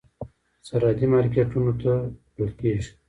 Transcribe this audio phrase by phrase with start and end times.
[0.67, 1.91] سرحدي مارکېټونو ته
[2.31, 2.91] وړل کېږي.